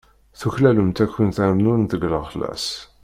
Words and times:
Tuklalemt 0.39 0.97
ad 1.03 1.09
kunt-rnun 1.13 1.81
deg 1.91 2.01
lexlaṣ. 2.13 2.65